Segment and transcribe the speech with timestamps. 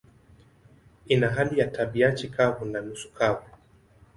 [1.05, 3.49] Ina hali ya tabianchi kavu na nusu kavu.